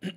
[0.00, 0.12] ¿Por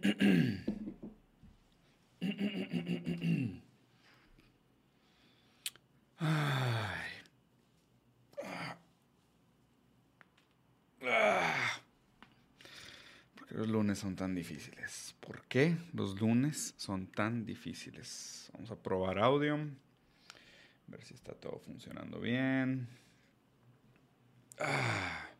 [13.48, 15.16] qué los lunes son tan difíciles?
[15.20, 18.52] ¿Por qué los lunes son tan difíciles?
[18.54, 19.58] Vamos a probar audio.
[20.88, 22.88] Ver si está todo funcionando bien.
[24.59, 25.30] Ah.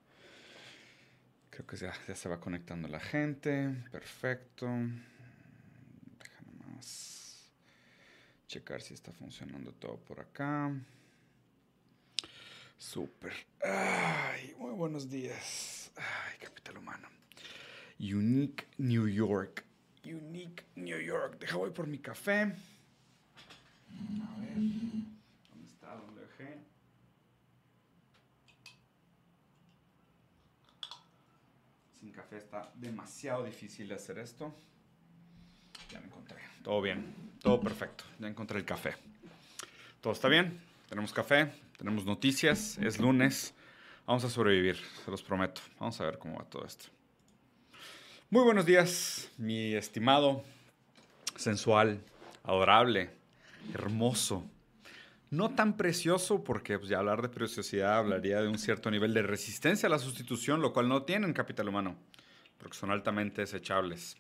[1.62, 3.76] Creo que ya, ya se va conectando la gente.
[3.92, 4.66] Perfecto.
[4.66, 7.52] Déjame más
[8.48, 10.74] checar si está funcionando todo por acá.
[12.80, 13.34] Súper.
[13.64, 15.92] Ay, muy buenos días.
[15.98, 17.08] Ay, capital humano.
[18.00, 19.64] Unique New York.
[20.04, 21.38] Unique New York.
[21.40, 22.42] Deja voy por mi café.
[22.42, 24.56] A ver.
[24.56, 25.96] ¿Dónde está?
[25.96, 26.58] ¿Dónde dejé?
[32.02, 34.54] Sin está demasiado difícil de hacer esto.
[35.90, 36.38] Ya me encontré.
[36.64, 37.14] Todo bien.
[37.42, 38.04] Todo perfecto.
[38.20, 38.96] Ya encontré el café.
[40.00, 40.60] Todo está bien.
[40.88, 41.52] Tenemos café.
[41.78, 42.78] Tenemos noticias.
[42.78, 43.54] Es lunes.
[44.06, 44.78] Vamos a sobrevivir.
[45.04, 45.62] Se los prometo.
[45.80, 46.86] Vamos a ver cómo va todo esto.
[48.34, 50.42] Muy buenos días, mi estimado,
[51.36, 52.00] sensual,
[52.46, 53.10] adorable,
[53.74, 54.50] hermoso.
[55.30, 59.22] No tan precioso porque pues, ya hablar de preciosidad hablaría de un cierto nivel de
[59.22, 61.98] resistencia a la sustitución, lo cual no tienen capital humano,
[62.62, 64.16] porque son altamente desechables.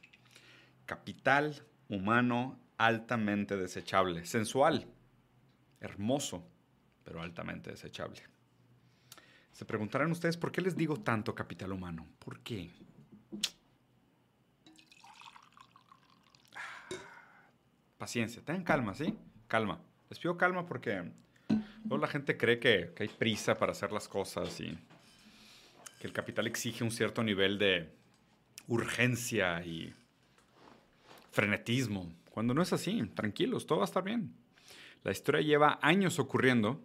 [0.87, 4.87] Capital humano altamente desechable, sensual,
[5.79, 6.43] hermoso,
[7.03, 8.23] pero altamente desechable.
[9.51, 12.07] Se preguntarán ustedes, ¿por qué les digo tanto capital humano?
[12.17, 12.71] ¿Por qué?
[17.99, 19.15] paciencia, tengan calma, ¿sí?
[19.47, 19.79] Calma.
[20.09, 21.03] Les pido calma porque
[21.83, 24.75] luego la gente cree que, que, hay prisa para hacer las cosas y
[25.99, 28.00] que el capital exige un cierto nivel de
[28.67, 29.93] urgencia y
[31.31, 32.11] frenetismo.
[32.29, 34.33] Cuando no es así, tranquilos, todo va a estar bien.
[35.03, 36.81] La historia lleva años ocurriendo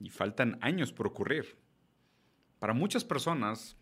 [0.00, 1.56] y faltan años por ocurrir.
[2.58, 3.76] Para muchas personas,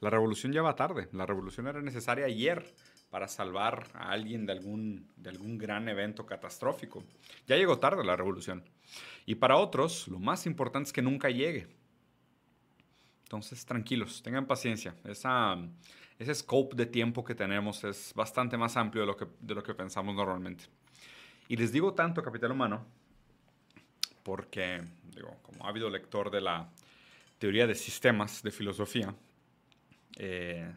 [0.00, 1.08] la revolución ya va tarde.
[1.12, 2.74] La revolución era necesaria ayer
[3.10, 7.04] para salvar a alguien de algún, de algún gran evento catastrófico.
[7.46, 8.64] Ya llegó tarde la revolución.
[9.26, 11.68] Y para otros, lo más importante es que nunca llegue.
[13.28, 14.94] Entonces, tranquilos, tengan paciencia.
[15.04, 15.58] Esa,
[16.18, 19.62] ese scope de tiempo que tenemos es bastante más amplio de lo, que, de lo
[19.62, 20.64] que pensamos normalmente.
[21.46, 22.86] Y les digo tanto, Capital Humano,
[24.22, 24.82] porque,
[25.14, 26.70] digo, como habido lector de la
[27.38, 29.14] teoría de sistemas de filosofía,
[30.16, 30.72] eh,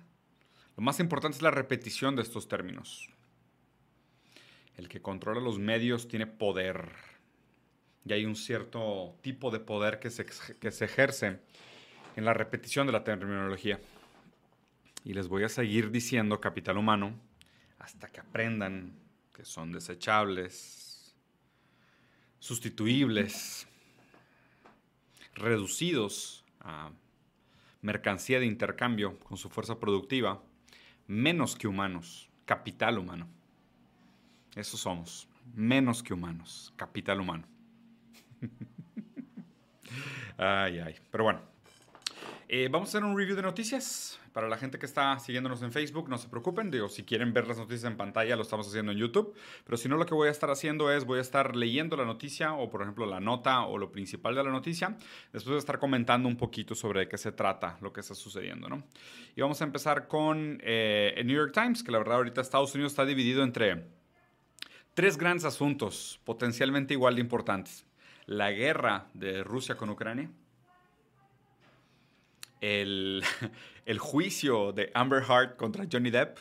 [0.76, 3.10] lo más importante es la repetición de estos términos.
[4.76, 6.92] El que controla los medios tiene poder.
[8.04, 11.40] Y hay un cierto tipo de poder que se, que se ejerce
[12.16, 13.80] en la repetición de la terminología.
[15.04, 17.14] Y les voy a seguir diciendo capital humano
[17.80, 18.94] hasta que aprendan
[19.34, 21.16] que son desechables,
[22.40, 23.68] sustituibles,
[25.34, 26.92] reducidos a
[27.82, 30.44] mercancía de intercambio con su fuerza productiva
[31.08, 33.28] menos que humanos, capital humano.
[34.56, 37.46] Eso somos, menos que humanos, capital humano.
[40.38, 40.96] ay, ay.
[41.10, 41.42] Pero bueno,
[42.54, 44.20] eh, vamos a hacer un review de noticias.
[44.34, 46.70] Para la gente que está siguiéndonos en Facebook, no se preocupen.
[46.70, 49.34] Digo, si quieren ver las noticias en pantalla, lo estamos haciendo en YouTube.
[49.64, 52.04] Pero si no, lo que voy a estar haciendo es, voy a estar leyendo la
[52.04, 54.98] noticia o, por ejemplo, la nota o lo principal de la noticia.
[55.32, 58.68] Después de estar comentando un poquito sobre de qué se trata, lo que está sucediendo,
[58.68, 58.84] ¿no?
[59.34, 62.76] Y vamos a empezar con eh, el New York Times, que la verdad ahorita Estados
[62.76, 63.86] Unidos está dividido entre
[64.94, 67.86] tres grandes asuntos potencialmente igual de importantes.
[68.26, 70.30] La guerra de Rusia con Ucrania
[72.62, 73.24] el,
[74.00, 76.38] juicio de Amber Heard contra Johnny Depp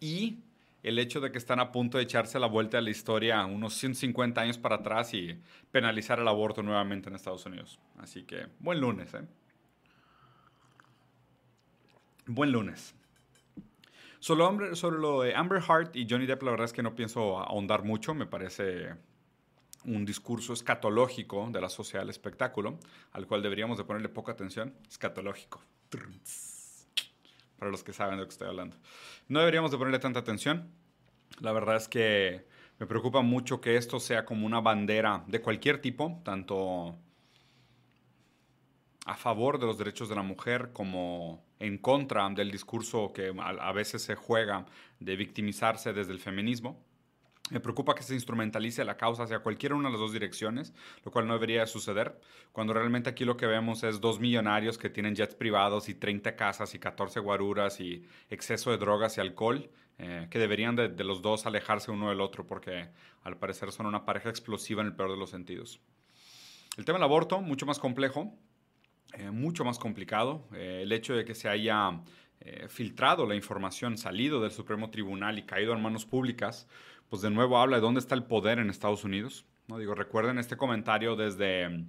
[0.00, 0.38] y
[0.82, 3.74] el hecho de que están a punto de echarse la vuelta a la historia unos
[3.74, 5.36] 150 años para atrás y
[5.72, 7.80] penalizar el aborto nuevamente en Estados Unidos.
[7.98, 9.26] Así que buen lunes, ¿eh?
[12.26, 12.94] Buen lunes.
[14.20, 17.38] Sobre, sobre lo de Amber Heard y Johnny Depp, la verdad es que no pienso
[17.38, 18.14] ahondar mucho.
[18.14, 18.94] Me parece
[19.84, 22.78] un discurso escatológico de la sociedad del espectáculo,
[23.12, 24.74] al cual deberíamos de ponerle poca atención.
[24.88, 25.62] Escatológico.
[27.58, 28.76] Para los que saben de lo que estoy hablando.
[29.28, 30.70] No deberíamos de ponerle tanta atención.
[31.40, 32.46] La verdad es que
[32.78, 36.96] me preocupa mucho que esto sea como una bandera de cualquier tipo, tanto
[39.06, 43.72] a favor de los derechos de la mujer como en contra del discurso que a
[43.72, 44.66] veces se juega
[44.98, 46.82] de victimizarse desde el feminismo.
[47.50, 50.72] Me preocupa que se instrumentalice la causa hacia cualquiera una de las dos direcciones,
[51.04, 52.18] lo cual no debería suceder,
[52.52, 56.36] cuando realmente aquí lo que vemos es dos millonarios que tienen jets privados y 30
[56.36, 61.20] casas y 14 guaruras y exceso de drogas y alcohol, eh, que deberían de, los
[61.20, 62.88] dos alejarse uno del otro porque
[63.22, 65.80] al parecer son una pareja explosiva en el peor de los sentidos.
[66.78, 68.34] El tema del aborto, mucho más complejo,
[69.12, 70.48] eh, mucho más complicado.
[70.54, 72.00] Eh, el hecho de que se haya
[72.68, 76.68] filtrado la información, salido del Supremo Tribunal y caído en manos públicas,
[77.08, 79.44] pues de nuevo habla de dónde está el poder en Estados Unidos.
[79.68, 79.78] ¿no?
[79.78, 81.88] Digo, recuerden este comentario desde mm,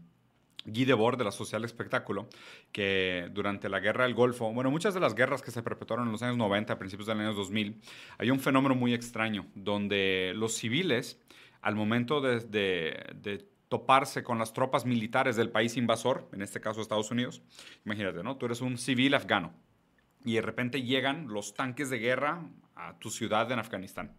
[0.65, 2.27] Guy Debord de la Social Espectáculo,
[2.71, 6.11] que durante la Guerra del Golfo, bueno, muchas de las guerras que se perpetuaron en
[6.11, 7.81] los años 90, a principios del año 2000,
[8.17, 11.19] hay un fenómeno muy extraño, donde los civiles,
[11.61, 16.81] al momento de, de, toparse con las tropas militares del país invasor, en este caso
[16.81, 17.41] Estados Unidos,
[17.83, 18.37] imagínate, ¿no?
[18.37, 19.53] Tú eres un civil afgano
[20.23, 22.43] y de repente llegan los tanques de guerra
[22.75, 24.15] a tu ciudad en Afganistán.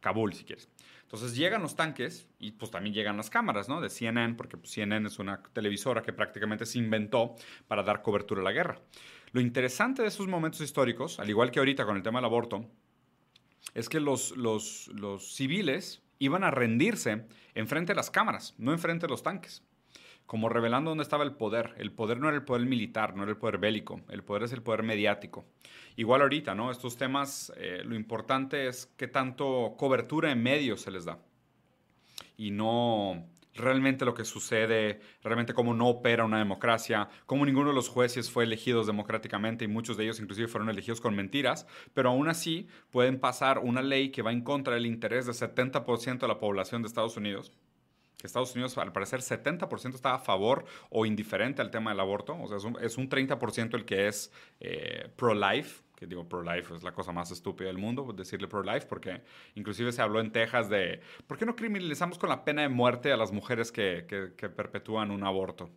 [0.00, 0.68] Kabul, si quieres.
[1.02, 3.80] Entonces llegan los tanques y pues también llegan las cámaras, ¿no?
[3.80, 7.34] De CNN, porque pues, CNN es una televisora que prácticamente se inventó
[7.66, 8.80] para dar cobertura a la guerra.
[9.32, 12.66] Lo interesante de esos momentos históricos, al igual que ahorita con el tema del aborto,
[13.74, 19.06] es que los, los, los civiles iban a rendirse enfrente de las cámaras, no enfrente
[19.06, 19.62] de los tanques
[20.28, 21.74] como revelando dónde estaba el poder.
[21.78, 24.52] El poder no era el poder militar, no era el poder bélico, el poder es
[24.52, 25.46] el poder mediático.
[25.96, 26.70] Igual ahorita, ¿no?
[26.70, 31.18] Estos temas, eh, lo importante es qué tanto cobertura en medios se les da.
[32.36, 37.74] Y no realmente lo que sucede, realmente cómo no opera una democracia, cómo ninguno de
[37.74, 42.10] los jueces fue elegido democráticamente y muchos de ellos inclusive fueron elegidos con mentiras, pero
[42.10, 46.28] aún así pueden pasar una ley que va en contra del interés del 70% de
[46.28, 47.50] la población de Estados Unidos
[48.22, 52.36] Estados Unidos, al parecer, 70% está a favor o indiferente al tema del aborto.
[52.40, 56.92] O sea, es un, 30% el que es eh, pro-life, que digo pro-life es la
[56.92, 59.22] cosa más estúpida del mundo, decirle pro-life, porque
[59.54, 63.12] inclusive se habló en Texas de, ¿por qué no criminalizamos con la pena de muerte
[63.12, 64.06] a las mujeres que,
[64.36, 65.70] que perpetúan un aborto?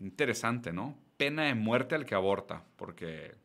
[0.00, 0.98] Interesante, ¿no?
[1.16, 3.41] Pena de muerte al que aborta, porque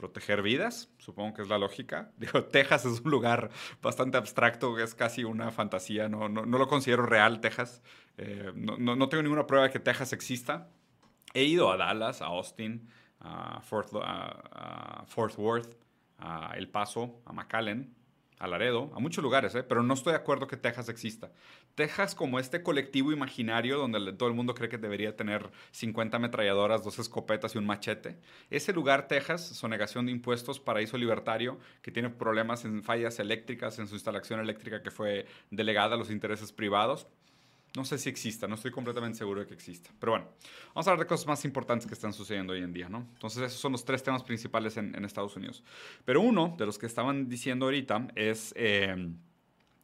[0.00, 2.10] proteger vidas, supongo que es la lógica.
[2.16, 3.50] Digo, Texas es un lugar
[3.82, 7.82] bastante abstracto, es casi una fantasía, no, no, no lo considero real Texas.
[8.16, 10.70] Eh, no, no, tengo ninguna prueba de que Texas exista.
[11.34, 12.88] He ido a Dallas, a Austin,
[13.20, 15.76] a Fort, a Fort Worth,
[16.18, 17.94] a El Paso, a McAllen,
[18.40, 19.62] a Laredo, a muchos lugares, ¿eh?
[19.62, 21.30] pero no estoy de acuerdo que Texas exista.
[21.74, 26.82] Texas como este colectivo imaginario donde todo el mundo cree que debería tener 50 ametralladoras,
[26.82, 28.18] dos escopetas y un machete.
[28.48, 33.86] Ese lugar, Texas, sonegación de impuestos, paraíso libertario, que tiene problemas en fallas eléctricas en
[33.86, 37.06] su instalación eléctrica que fue delegada a los intereses privados.
[37.76, 39.90] No sé si exista, no estoy completamente seguro de que exista.
[40.00, 40.26] Pero bueno,
[40.74, 43.06] vamos a hablar de cosas más importantes que están sucediendo hoy en día, ¿no?
[43.14, 45.62] Entonces, esos son los tres temas principales en, Estados Unidos.
[46.04, 49.12] Pero uno de los que estaban diciendo ahorita es eh,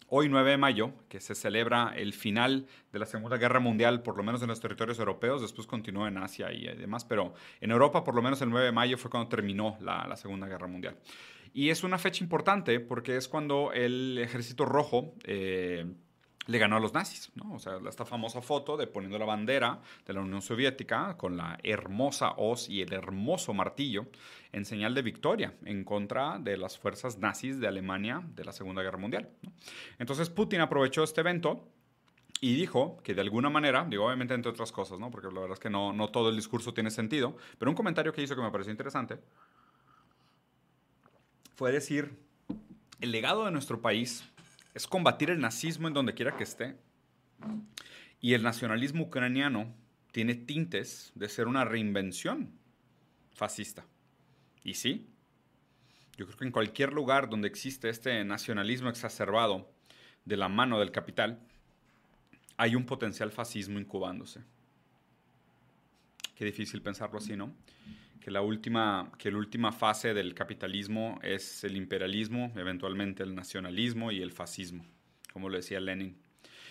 [0.09, 4.17] hoy 9 de mayo, que se celebra el final de la Segunda Guerra Mundial, por
[4.17, 8.05] lo menos en los territorios europeos, después continuó en Asia y demás, pero en Europa,
[8.05, 10.97] por lo menos el 9 de mayo fue cuando terminó la, Segunda Guerra Mundial.
[11.53, 15.15] Y es una fecha importante porque es cuando el Ejército Rojo...
[15.25, 15.87] Eh,
[16.47, 17.55] le ganó a los nazis, ¿no?
[17.55, 21.59] O sea, esta famosa foto de poniendo la bandera de la Unión Soviética con la
[21.63, 24.07] hermosa hoz y el hermoso martillo
[24.53, 28.83] en señal de victoria en contra de las fuerzas nazis de Alemania de la Segunda
[28.83, 29.29] Guerra Mundial.
[29.99, 31.69] Entonces Putin aprovechó este evento
[32.41, 35.11] y dijo que de alguna manera, digo obviamente entre otras cosas, ¿no?
[35.11, 38.13] porque la verdad es que no, no todo el discurso tiene sentido, pero un comentario
[38.13, 39.19] que hizo que me pareció interesante
[41.57, 42.19] fue decir,
[43.00, 44.25] el legado de nuestro país
[44.76, 46.76] es combatir el nazismo en donde quiera que esté.
[48.21, 49.75] Y el nacionalismo ucraniano
[50.12, 52.52] tiene tintes de ser una reinvención
[53.33, 53.87] fascista.
[54.62, 55.09] Y sí,
[56.18, 59.73] yo creo que en cualquier lugar donde existe este nacionalismo exacerbado
[60.26, 61.40] de la mano del capital,
[62.59, 64.42] hay un potencial fascismo incubándose.
[66.35, 67.54] Qué difícil pensarlo así, ¿no?
[68.26, 74.11] Que la última, que la última fase del capitalismo es el imperialismo, eventualmente el nacionalismo
[74.11, 74.85] y el fascismo,
[75.33, 76.21] como lo decía Lenin.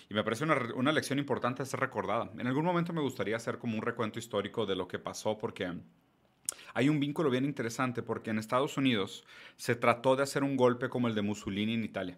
[0.09, 2.29] Y me parece una, una lección importante a ser recordada.
[2.37, 5.71] En algún momento me gustaría hacer como un recuento histórico de lo que pasó, porque
[6.73, 9.23] hay un vínculo bien interesante, porque en Estados Unidos
[9.55, 12.17] se trató de hacer un golpe como el de Mussolini en Italia.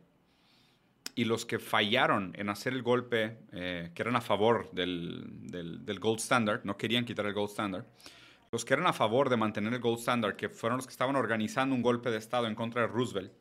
[1.14, 5.86] Y los que fallaron en hacer el golpe, eh, que eran a favor del, del,
[5.86, 7.86] del gold standard, no querían quitar el gold standard,
[8.52, 11.16] los que eran a favor de mantener el gold standard, que fueron los que estaban
[11.16, 13.32] organizando un golpe de Estado en contra de Roosevelt,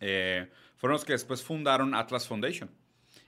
[0.00, 2.70] eh, fueron los que después fundaron Atlas Foundation.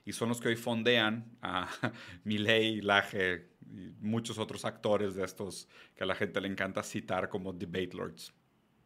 [0.04, 1.68] Y son los que hoy fondean a
[2.24, 7.28] Milley, Laje y muchos otros actores de estos que a la gente le encanta citar
[7.28, 8.32] como debate lords.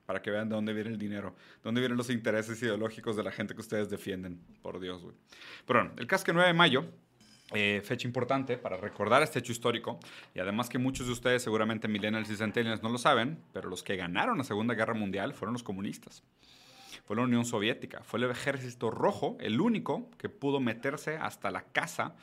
[0.04, 3.23] para que vean de dónde viene el dinero, de dónde vienen los intereses ideológicos de
[3.23, 4.40] la gente que ustedes defienden.
[4.61, 5.14] Por Dios, güey.
[5.64, 6.87] Pero bueno, el caso que 9 de mayo
[7.54, 9.99] eh, fecha importante para recordar este hecho histórico
[10.35, 13.82] y además que muchos de ustedes seguramente millennials y centennials no lo saben, pero los
[13.82, 16.23] que ganaron la Segunda Guerra Mundial fueron los comunistas.
[17.04, 21.62] Fue la Unión Soviética, fue el ejército rojo el único que pudo meterse hasta la
[21.62, 22.14] casa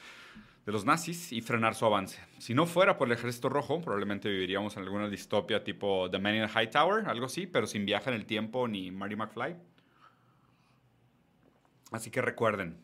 [0.66, 2.20] de los nazis y frenar su avance.
[2.38, 6.36] Si no fuera por el ejército rojo, probablemente viviríamos en alguna distopia tipo The Man
[6.36, 9.56] in the High Tower, algo así, pero sin viaje en el tiempo ni Marty McFly.
[11.92, 12.78] Así que recuerden,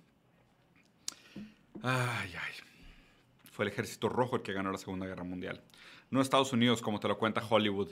[1.87, 2.53] Ay, ay.
[3.51, 5.61] Fue el ejército rojo el que ganó la Segunda Guerra Mundial.
[6.09, 7.91] No Estados Unidos, como te lo cuenta Hollywood.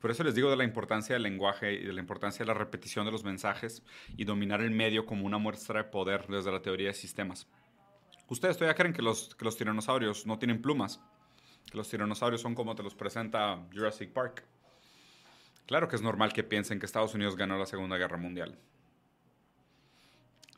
[0.00, 2.54] Por eso les digo de la importancia del lenguaje y de la importancia de la
[2.54, 3.82] repetición de los mensajes
[4.16, 7.48] y dominar el medio como una muestra de poder desde la teoría de sistemas.
[8.28, 11.00] Ustedes todavía creen que los, que los tiranosaurios no tienen plumas,
[11.68, 14.44] que los tiranosaurios son como te los presenta Jurassic Park.
[15.66, 18.56] Claro que es normal que piensen que Estados Unidos ganó la Segunda Guerra Mundial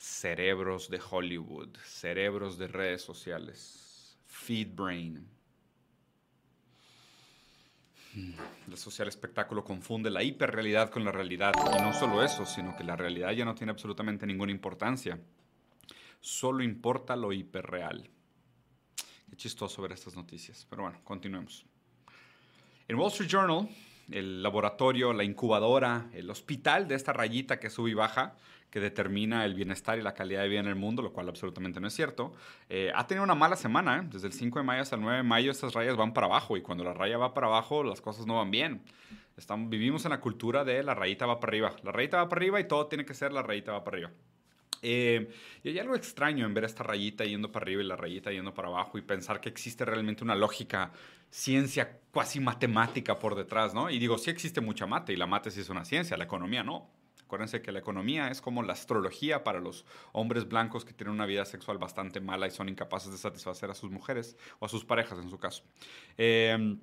[0.06, 5.28] cerebros de Hollywood, cerebros de redes sociales, feed brain.
[8.14, 8.32] Hmm,
[8.68, 11.52] el social espectáculo confunde la hiperrealidad con la realidad.
[11.56, 15.18] Y no solo eso, sino que la realidad ya no tiene absolutamente ninguna importancia.
[16.20, 18.08] Solo importa lo hiperreal.
[19.28, 20.66] Qué chistoso ver estas noticias.
[20.70, 21.66] Pero bueno, continuemos.
[22.86, 23.68] En Wall Street Journal,
[24.10, 28.36] el laboratorio, la incubadora, el hospital de esta rayita que sube y baja,
[28.76, 31.80] que determina el bienestar y la calidad de vida en el mundo, lo cual absolutamente
[31.80, 32.34] no es cierto,
[32.68, 34.00] eh, ha tenido una mala semana.
[34.00, 34.08] ¿eh?
[34.12, 36.58] Desde el 5 de mayo hasta el 9 de mayo estas rayas van para abajo
[36.58, 38.82] y cuando la raya va para abajo las cosas no van bien.
[39.38, 41.74] Estamos, vivimos en la cultura de la rayita va para arriba.
[41.84, 44.10] La rayita va para arriba y todo tiene que ser la rayita va para arriba.
[44.82, 45.30] Eh,
[45.64, 48.52] y hay algo extraño en ver esta rayita yendo para arriba y la rayita yendo
[48.52, 50.92] para abajo y pensar que existe realmente una lógica,
[51.30, 53.88] ciencia cuasi matemática por detrás, ¿no?
[53.88, 56.62] Y digo, sí existe mucha mate y la mate sí es una ciencia, la economía
[56.62, 56.90] no.
[57.26, 61.26] Acuérdense que la economía es como la astrología para los hombres blancos que tienen una
[61.26, 64.84] vida sexual bastante mala y son incapaces de satisfacer a sus mujeres o a sus
[64.84, 65.64] parejas en su caso.
[66.16, 66.78] Em,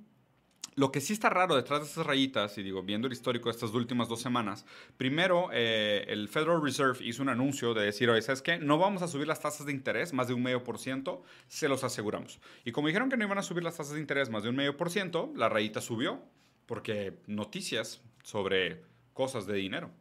[0.75, 3.51] lo que sí está raro detrás de estas rayitas, y digo, viendo el histórico de
[3.51, 4.65] estas últimas dos semanas,
[4.97, 8.57] primero eh, el Federal Reserve hizo un anuncio de decir, oye, ¿sabes qué?
[8.57, 11.69] No vamos a subir las tasas de interés más de un medio por ciento, se
[11.69, 12.41] los aseguramos.
[12.65, 14.55] Y como dijeron que no iban a subir las tasas de interés más de un
[14.57, 16.21] medio por ciento, la rayita subió,
[16.65, 18.81] porque noticias sobre
[19.13, 19.91] cosas de dinero.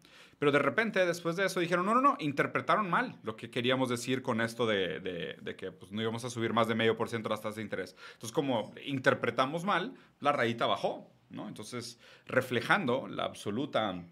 [0.42, 3.88] Pero de repente, después de eso, dijeron, no, no, no, interpretaron mal lo que queríamos
[3.88, 7.08] decir con esto de, de, que pues, no íbamos a subir más de medio por
[7.08, 7.94] ciento las tasas de interés.
[8.14, 11.46] Entonces, como interpretamos mal, la rayita bajó, ¿no?
[11.46, 14.04] Entonces, reflejando la absoluta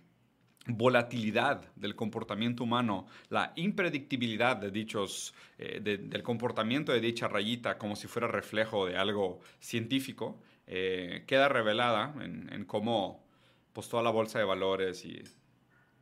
[0.68, 7.96] volatilidad del comportamiento humano, la impredictibilidad de dichos, eh, del comportamiento de dicha rayita como
[7.96, 13.26] si fuera reflejo de algo científico, eh, queda revelada en, en cómo
[13.72, 15.24] pues, toda la bolsa de valores y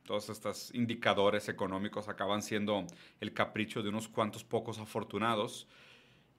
[0.08, 2.86] todos estos indicadores económicos acaban siendo
[3.20, 5.68] el capricho de unos cuantos pocos afortunados.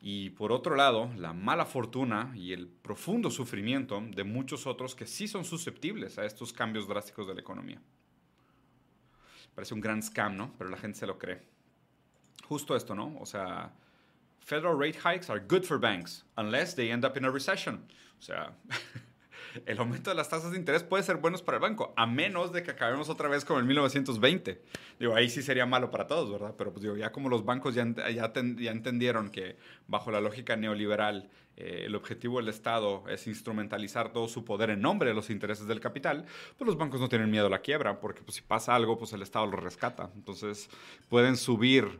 [0.02, 5.06] Y por otro lado, la mala fortuna y el profundo sufrimiento de muchos otros que
[5.06, 7.80] sí son susceptibles a estos cambios drásticos de la economía.
[9.54, 10.52] Parece un gran scam, ¿no?
[10.58, 11.44] Pero la gente se lo cree.
[12.46, 13.20] Justo esto, ¿no?
[13.20, 13.72] O sea,
[14.40, 17.86] federal rate hikes are good for banks unless they end up in a recession.
[18.18, 18.52] O sea,
[19.65, 22.51] el aumento de las tasas de interés puede ser bueno para el banco, a menos
[22.51, 24.62] de que acabemos otra vez con el 1920.
[25.00, 26.56] Digo, ahí sí sería malo para todos, ¿verdad?
[26.58, 30.56] Pero pues digo, ya como los bancos ya, ya, ya entendieron que bajo la lógica
[30.56, 31.29] neoliberal
[31.60, 35.68] eh, el objetivo del Estado es instrumentalizar todo su poder en nombre de los intereses
[35.68, 36.25] del capital,
[36.58, 39.12] pues los bancos no tienen miedo a la quiebra, porque pues, si pasa algo, pues
[39.12, 40.10] el Estado lo rescata.
[40.15, 40.70] Entonces
[41.10, 42.00] pueden subir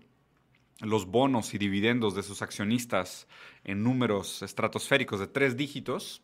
[0.80, 3.28] los bonos y dividendos de sus accionistas
[3.66, 6.22] en números estratosféricos de tres dígitos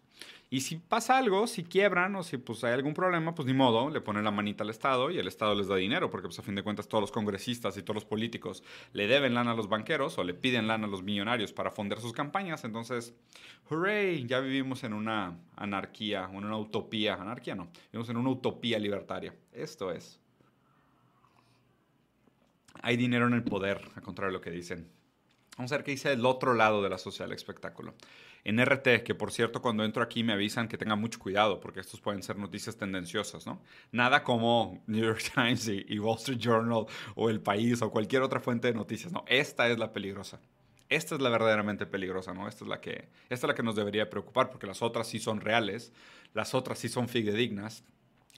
[0.49, 3.89] y si pasa algo, si quiebran o si pues, hay algún problema, pues ni modo,
[3.89, 6.43] le ponen la manita al Estado y el Estado les da dinero, porque pues, a
[6.43, 9.67] fin de cuentas todos los congresistas y todos los políticos le deben lana a los
[9.67, 12.63] banqueros o le piden lana a los millonarios para fondear sus campañas.
[12.63, 13.15] Entonces,
[13.69, 18.77] hooray, ya vivimos en una anarquía, en una utopía, anarquía no, vivimos en una utopía
[18.77, 19.33] libertaria.
[19.51, 20.19] Esto es.
[22.83, 24.91] Hay dinero en el poder, a contrario de lo que dicen.
[25.57, 27.95] Vamos a ver qué dice el otro lado de la social espectáculo
[28.45, 31.79] en RT, que por cierto cuando entro aquí me avisan que tenga mucho cuidado porque
[31.79, 33.61] estos pueden ser noticias tendenciosas, ¿no?
[33.91, 36.85] Nada como New York Times y, Wall Street Journal
[37.15, 40.39] o El País o cualquier otra fuente de noticias, no, esta es la peligrosa.
[40.87, 42.47] Esta es la verdaderamente peligrosa, ¿no?
[42.47, 45.17] Esta es la que, esta es la que nos debería preocupar porque las otras sí
[45.17, 45.91] son reales,
[46.35, 47.83] las otras sí son fidedignas,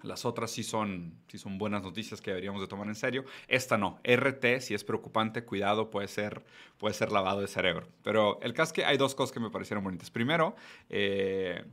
[0.04, 3.26] las otras sí son, sí son buenas noticias que deberíamos de tomar en serio.
[3.48, 4.00] Esta no.
[4.04, 6.44] RT, si es preocupante, cuidado, puede ser,
[6.78, 7.88] puede ser lavado de cerebro.
[8.04, 10.12] Pero el caso es que hay dos cosas que me parecieron bonitas.
[10.12, 10.56] Primero,
[10.90, 11.64] eh,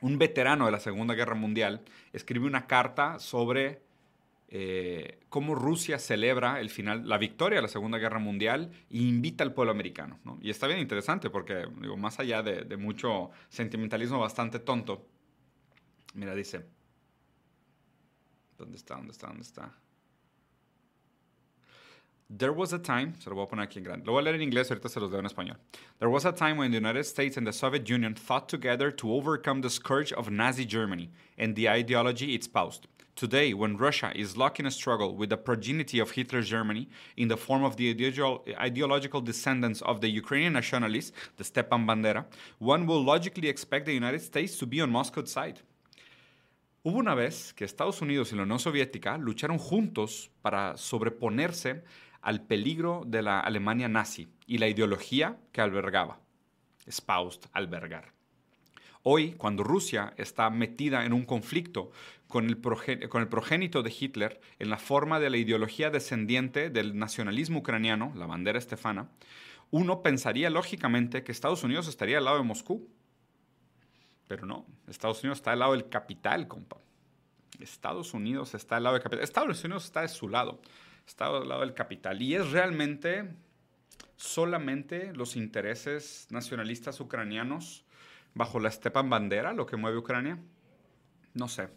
[0.00, 1.82] un veterano de la Segunda Guerra Mundial,
[2.12, 3.82] escribe una carta sobre
[4.48, 9.44] eh, cómo Rusia celebra el final, la victoria de la Segunda Guerra Mundial e invita
[9.44, 10.18] al pueblo americano.
[10.40, 15.06] Y está bien interesante porque, digo, más allá de, de mucho sentimentalismo bastante tonto,
[16.14, 16.66] mira, dice,
[18.62, 18.96] ¿dónde está?
[18.96, 19.26] ¿Dónde está?
[19.28, 19.70] ¿Dónde está?
[22.34, 24.06] There was a time, se lo voy a poner aquí en grande.
[24.06, 25.56] Lo voy a leer en inglés, ahorita se los leo en español.
[25.98, 29.12] There was a time when the United States and the Soviet Union fought together to
[29.12, 32.86] overcome the scourge of Nazi Germany and the ideology it espoused.
[33.14, 36.88] Today, when Russia is locked in a struggle with the progeny of Hitler's Germany
[37.18, 37.90] in the form of the
[38.58, 42.24] ideological descendants of the Ukrainian nationalists, the Stepan Bandera,
[42.58, 45.60] one will logically expect the United States to be on Moscow's side.
[46.84, 51.84] Hubo una vez que Estados Unidos y la Unión Soviética lucharon juntos para sobreponerse
[52.20, 56.18] al peligro de la Alemania nazi y la ideología que albergaba.
[56.84, 58.12] Espoused, albergar.
[59.04, 61.92] Hoy, cuando Rusia está metida en un conflicto
[62.26, 62.60] con el,
[63.08, 68.12] con el, progénito de Hitler en la forma de la ideología descendiente del nacionalismo ucraniano,
[68.16, 69.08] la bandera estefana,
[69.70, 72.88] uno pensaría lógicamente que Estados Unidos estaría al lado de Moscú.
[74.28, 76.78] Pero no, Estados Unidos está al lado del capital, compa.
[77.60, 79.24] Estados Unidos está al lado del capital.
[79.24, 80.60] Estados Unidos está de su lado
[81.06, 82.20] está al lado del capital.
[82.22, 83.28] Y es realmente
[84.16, 87.84] solamente los intereses nacionalistas ucranianos
[88.34, 90.38] bajo la Stepan Bandera lo que mueve Ucrania.
[91.34, 91.68] No sé,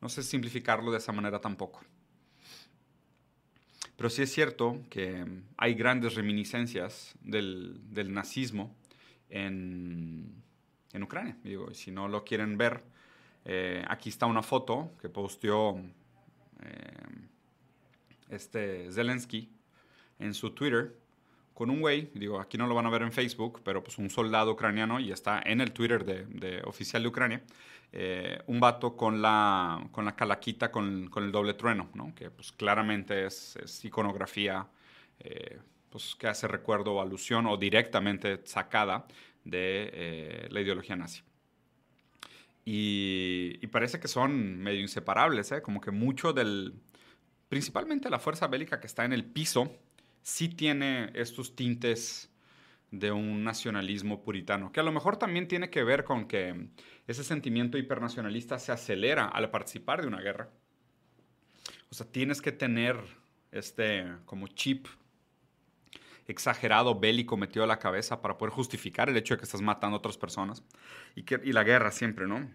[0.00, 1.80] no sé simplificarlo de esa manera tampoco.
[3.96, 5.26] Pero sí es cierto que
[5.58, 8.74] hay grandes reminiscencias del, nazismo
[9.28, 10.42] en,
[11.02, 11.36] Ucrania.
[11.42, 12.82] Digo, si no lo quieren ver,
[13.44, 15.78] eh, aquí está una foto que posteó
[16.62, 17.28] eh,
[18.28, 19.50] este Zelensky
[20.18, 20.96] en su Twitter
[21.60, 24.08] con un güey, digo, aquí no lo van a ver en Facebook, pero pues un
[24.08, 27.42] soldado ucraniano y está en el Twitter de, oficial de Ucrania,
[27.92, 32.14] eh, un vato con la, con la calaquita con, con el doble trueno, ¿no?
[32.14, 34.68] que pues claramente es, es iconografía
[35.18, 35.58] eh,
[35.90, 39.06] pues, que hace recuerdo o alusión o directamente sacada
[39.44, 41.22] de eh, la ideología nazi.
[42.64, 45.62] Y, parece que son medio inseparables, ¿eh?
[45.62, 46.74] como que mucho del,
[47.48, 49.76] principalmente la fuerza bélica que está en el piso,
[50.22, 52.30] sí tiene estos tintes
[52.90, 56.68] de un nacionalismo puritano, que a lo mejor también tiene que ver con que
[57.06, 60.50] ese sentimiento hipernacionalista se acelera al participar de una guerra.
[61.90, 62.96] O sea, tienes que tener
[63.52, 64.86] este como chip
[66.30, 69.96] exagerado bélico metido a la cabeza para poder justificar el hecho de que estás matando
[69.96, 70.62] a otras personas.
[71.14, 72.48] Y, que, la guerra siempre, ¿no?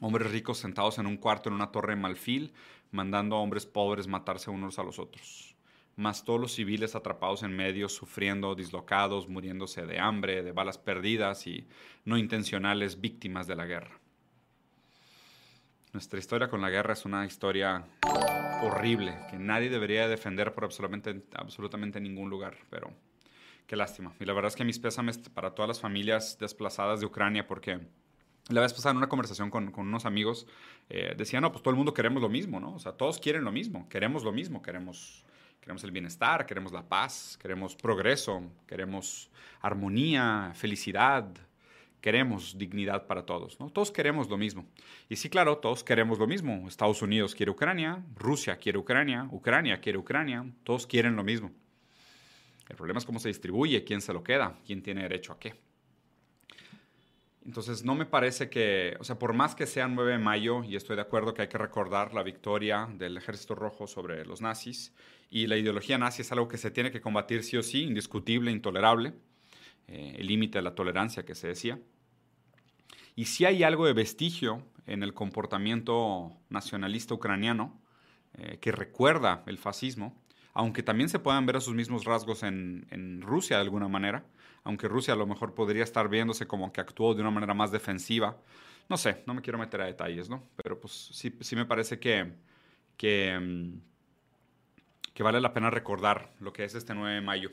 [0.00, 2.52] Hombres ricos sentados en un cuarto en una torre de malfil
[2.90, 5.56] mandando a hombres pobres matarse unos a los otros,
[5.96, 11.46] más todos los civiles atrapados en medio, sufriendo, dislocados, muriéndose de hambre, de balas perdidas
[11.46, 11.66] y
[12.04, 14.00] no intencionales víctimas de la guerra.
[15.96, 17.82] Nuestra historia con la guerra es una historia
[18.62, 22.92] horrible que nadie debería defender por absolutamente, absolutamente ningún lugar, pero
[23.66, 24.12] qué lástima.
[24.20, 27.80] Y la verdad es que mis pésames para todas las familias desplazadas de Ucrania porque
[28.50, 30.46] la vez pasada en una conversación con, unos amigos,
[30.90, 32.74] eh, decían, no, pues todo el mundo queremos lo mismo, ¿no?
[32.74, 35.24] O sea, todos quieren lo mismo, queremos lo mismo, queremos,
[35.62, 39.30] queremos el bienestar, queremos la paz, queremos progreso, queremos
[39.62, 41.26] armonía, felicidad,
[42.00, 43.70] queremos dignidad para todos, ¿no?
[43.70, 44.66] Todos queremos lo mismo.
[45.08, 46.66] Y sí, claro, todos queremos lo mismo.
[46.68, 51.50] Estados Unidos quiere Ucrania, Rusia quiere Ucrania, Ucrania quiere Ucrania, todos quieren lo mismo.
[52.68, 55.54] El problema es cómo se distribuye, quién se lo queda, quién tiene derecho a qué.
[57.44, 60.74] Entonces, no me parece que, o sea, por más que sea 9 de mayo, y
[60.74, 64.92] estoy de acuerdo que hay que recordar la victoria del Ejército Rojo sobre los nazis,
[65.30, 68.50] y la ideología nazi es algo que se tiene que combatir sí o sí, indiscutible,
[68.50, 69.14] intolerable,
[69.88, 71.78] eh, el límite de la tolerancia que se decía.
[73.14, 77.80] Y si hay algo de vestigio en el comportamiento nacionalista ucraniano
[78.34, 80.14] eh, que recuerda el fascismo,
[80.52, 84.24] aunque también se puedan ver esos mismos rasgos en, Rusia de alguna manera,
[84.64, 87.70] aunque Rusia a lo mejor podría estar viéndose como que actuó de una manera más
[87.70, 88.38] defensiva.
[88.88, 90.42] No sé, no me quiero meter a detalles, ¿no?
[90.62, 92.32] Pero pues sí, sí me parece que,
[92.96, 93.80] que, mm,
[95.12, 97.50] que vale la pena recordar lo que es este 9 de mayo.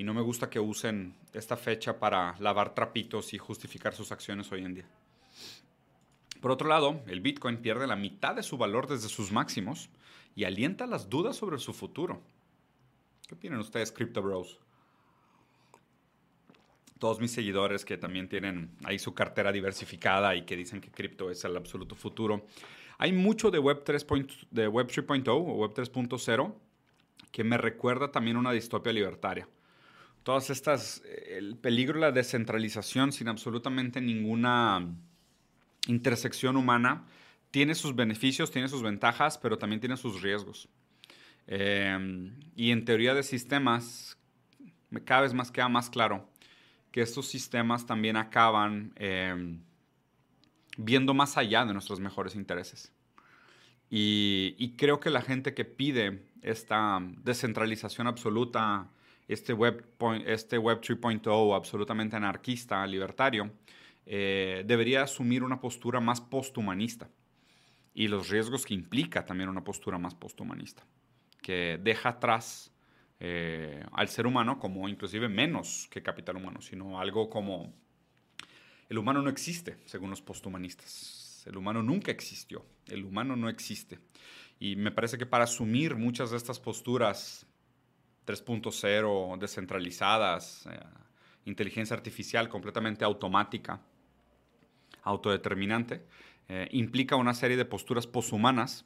[0.00, 4.50] Y no me gusta que usen esta fecha para lavar trapitos y justificar sus acciones
[4.50, 4.88] hoy en día.
[6.40, 9.90] Por otro lado, el Bitcoin pierde la mitad de su valor desde sus máximos
[10.34, 12.22] y alienta las dudas sobre su futuro.
[13.28, 14.58] ¿Qué opinan ustedes, Crypto Bros?
[16.98, 21.30] todos mis seguidores que también tienen ahí su cartera diversificada y que dicen que cripto
[21.30, 22.46] es el absoluto futuro.
[22.96, 26.54] Hay mucho de Web 3.0 de Web 3.0 o Web 3.0
[27.30, 29.46] que me recuerda también una distopia libertaria.
[30.22, 34.86] Todas estas, el peligro de la descentralización sin absolutamente ninguna
[35.86, 37.06] intersección humana
[37.50, 40.68] tiene sus beneficios, tiene sus ventajas, pero también tiene sus riesgos.
[41.46, 44.18] Em, y en teoría de sistemas,
[45.04, 46.28] cada vez más queda más claro
[46.92, 49.60] que estos sistemas también acaban em,
[50.76, 52.92] viendo más allá de nuestros mejores intereses.
[53.92, 58.88] Y, creo que la gente que pide esta descentralización absoluta,
[59.32, 59.86] este Web,
[60.26, 63.50] este web 3.0 absolutamente anarquista, libertario,
[64.04, 67.08] eh, debería asumir una postura más posthumanista
[67.94, 70.84] y los riesgos que implica también una postura más posthumanista,
[71.40, 72.72] que deja atrás
[73.20, 77.72] eh, al ser humano como inclusive menos que capital humano, sino algo como
[78.88, 81.44] el humano no existe, según los posthumanistas.
[81.46, 84.00] El humano nunca existió, el humano no existe.
[84.58, 87.46] Y me parece que para asumir muchas de estas posturas
[88.30, 90.78] 3.0, descentralizadas, eh,
[91.46, 93.80] inteligencia artificial completamente automática,
[95.02, 96.06] autodeterminante,
[96.48, 98.84] eh, implica una serie de posturas poshumanas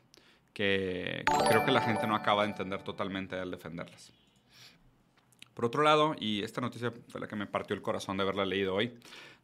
[0.52, 4.12] que creo que la gente no acaba de entender totalmente al defenderlas.
[5.54, 8.44] Por otro lado, y esta noticia fue la que me partió el corazón de haberla
[8.44, 8.92] leído hoy,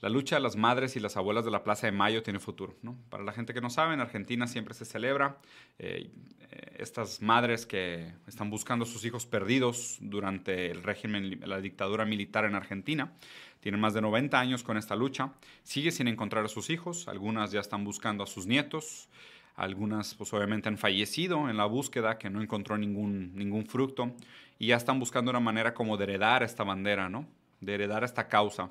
[0.01, 2.75] la lucha de las madres y las abuelas de la Plaza de Mayo tiene futuro.
[3.11, 5.38] Para la gente que no sabe, en Argentina siempre se celebra
[5.79, 6.11] eh,
[6.51, 12.07] eh, estas madres que están buscando a sus hijos perdidos durante el régimen, la dictadura
[12.07, 13.12] militar en Argentina.
[13.61, 15.35] Tienen más de 90 años con esta lucha.
[15.62, 17.07] Sigue sin encontrar a sus hijos.
[17.07, 19.11] Algunas ya están buscando a sus nietos.
[19.57, 24.13] Algunas, pues obviamente, han fallecido en la búsqueda, que no encontró ningún, ningún fruto.
[24.59, 27.27] Y ya están buscando una manera como de heredar esta bandera, ¿no?
[27.61, 28.71] De heredar esta causa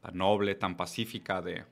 [0.00, 1.64] tan noble, tan pacífica, de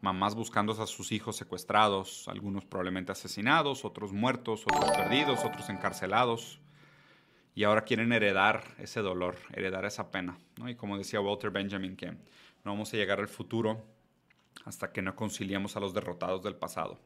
[0.00, 6.60] mamás buscando a sus hijos secuestrados, algunos probablemente asesinados, otros muertos, otros perdidos, otros encarcelados
[7.54, 10.38] y ahora quieren heredar ese dolor, heredar esa pena.
[10.66, 13.84] Y como decía Walter Benjamin, que no vamos a llegar al futuro
[14.64, 16.98] hasta que no conciliemos a los derrotados del pasado.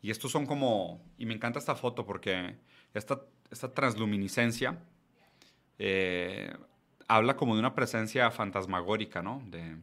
[0.00, 2.56] Y estos son como, y me encanta esta foto porque
[2.94, 4.78] esta, esta transluminiscencia
[5.78, 6.54] eh,
[7.08, 9.42] habla como de una presencia fantasmagórica, ¿no?
[9.46, 9.76] De,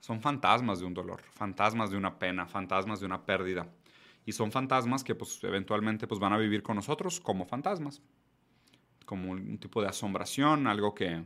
[0.00, 3.68] son fantasmas de un dolor, fantasmas de una pena, fantasmas de una pérdida.
[4.24, 8.02] Y son fantasmas que pues eventualmente pues van a vivir con nosotros como fantasmas
[9.08, 11.24] como un tipo de asombración, algo que,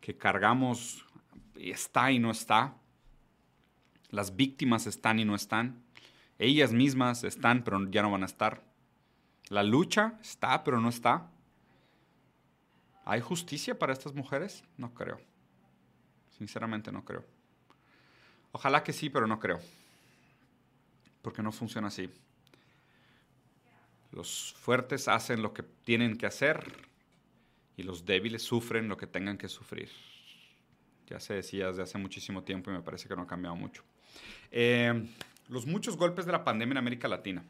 [0.00, 1.04] que cargamos
[1.54, 2.74] está y no está.
[4.08, 5.84] Las víctimas están y no están.
[6.40, 8.62] Ellas mismas están, pero ya no van a estar.
[9.50, 11.30] La lucha está, pero no está.
[13.04, 14.64] ¿Hay justicia para estas mujeres?
[14.78, 15.20] No creo.
[16.30, 17.26] Sinceramente no creo.
[18.52, 19.60] Ojalá que sí, pero no creo.
[21.20, 22.10] Porque no funciona así.
[24.10, 26.64] Los fuertes hacen lo que tienen que hacer
[27.76, 29.90] y los débiles sufren lo que tengan que sufrir.
[31.06, 33.84] Ya se decía desde hace muchísimo tiempo y me parece que no ha cambiado mucho.
[34.50, 35.06] Eh,
[35.50, 37.44] los muchos golpes de la pandemia en América Latina.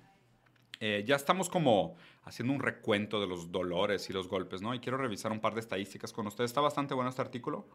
[0.81, 4.75] Eh, ya estamos como haciendo un recuento de los dolores y los golpes, ¿no?
[4.75, 6.51] Y quiero revisar un par de estadísticas con ustedes.
[6.51, 7.69] Está bastante bueno este artículo.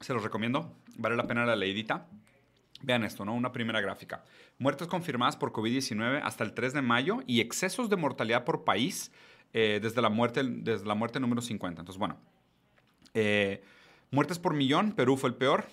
[0.00, 0.76] Se los recomiendo.
[0.98, 2.06] Vale la pena la leidita.
[2.82, 3.34] Vean esto, ¿no?
[3.34, 4.22] Una primera gráfica.
[4.58, 9.10] Muertes confirmadas por COVID-19 hasta el 3 de mayo y excesos de mortalidad por país
[9.54, 11.80] eh, desde, la muerte, desde la muerte número 50.
[11.80, 12.18] Entonces, bueno.
[13.14, 13.64] Eh,
[14.10, 15.64] muertes por millón, Perú fue el peor.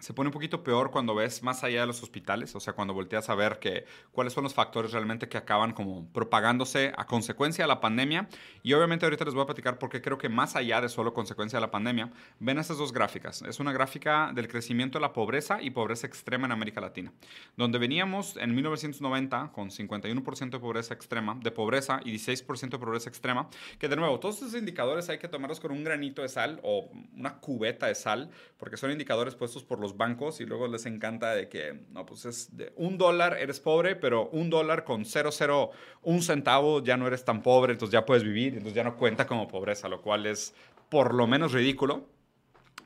[0.00, 2.94] se pone un poquito peor cuando ves más allá de los hospitales, o sea, cuando
[2.94, 7.64] volteas a ver que, cuáles son los factores realmente que acaban como propagándose a consecuencia
[7.64, 8.28] de la pandemia.
[8.62, 11.58] Y obviamente ahorita les voy a platicar porque creo que más allá de solo consecuencia
[11.58, 13.42] de la pandemia, ven estas dos gráficas.
[13.42, 17.12] Es una gráfica del crecimiento de la pobreza y pobreza extrema en América Latina,
[17.56, 23.08] donde veníamos en 1990 con 51% de pobreza extrema, de pobreza y 16% de pobreza
[23.08, 26.60] extrema, que de nuevo, todos esos indicadores hay que tomarlos con un granito de sal
[26.62, 30.68] o una cubeta de sal, porque son indicadores puestos por los los bancos y luego
[30.68, 34.84] les encanta de que, no, pues es de un dólar eres pobre, pero un dólar
[34.84, 35.70] con 0,0,
[36.02, 39.26] un centavo ya no eres tan pobre, entonces ya puedes vivir, entonces ya no cuenta
[39.26, 40.54] como pobreza, lo cual es
[40.90, 42.06] por lo menos ridículo.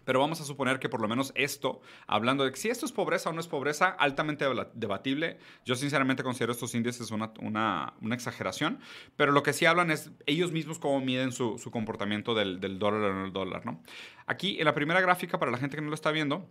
[0.05, 3.31] Pero vamos a suponer que por lo menos esto, hablando de si esto es pobreza
[3.31, 5.38] o no es pobreza, altamente debatible.
[5.65, 8.81] Yo sinceramente considero estos índices una, una, una exageración,
[9.17, 12.81] pero lo que sí hablan es ellos mismos cómo miden su, su comportamiento del, del,
[12.81, 13.65] dólar en el dólar.
[13.65, 13.81] ¿no?
[14.27, 16.49] Aquí en la primera gráfica, para la gente que no lo está viendo,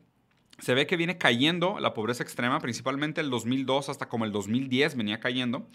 [0.61, 4.95] se ve que viene cayendo la pobreza extrema, principalmente el 2002 hasta como el 2010
[4.95, 5.67] venía cayendo.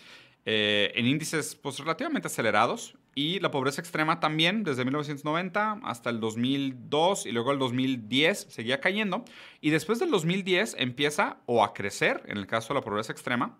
[0.48, 6.20] Eh, en índices pues, relativamente acelerados y la pobreza extrema también desde 1990 hasta el
[6.20, 9.24] 2002 y luego el 2010 seguía cayendo
[9.60, 13.58] y después del 2010 empieza o a crecer en el caso de la pobreza extrema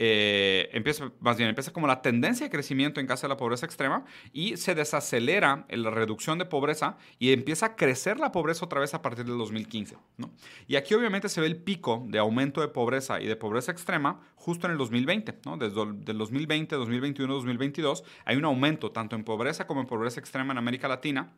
[0.00, 3.66] eh, empieza, más bien, empieza como la tendencia de crecimiento en caso de la pobreza
[3.66, 8.80] extrema y se desacelera la reducción de pobreza y empieza a crecer la pobreza otra
[8.80, 9.96] vez a partir del 2015.
[10.16, 10.30] ¿no?
[10.68, 14.20] Y aquí obviamente se ve el pico de aumento de pobreza y de pobreza extrema
[14.36, 15.40] justo en el 2020.
[15.44, 15.56] ¿no?
[15.56, 20.52] Desde el 2020, 2021, 2022 hay un aumento tanto en pobreza como en pobreza extrema
[20.52, 21.32] en América Latina.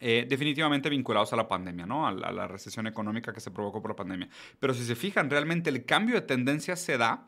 [0.00, 2.06] Eh, definitivamente vinculados a la pandemia, ¿no?
[2.06, 4.28] A la, a la, recesión económica que se provocó por la pandemia.
[4.58, 7.24] Pero si se fijan, realmente el cambio de tendencia se da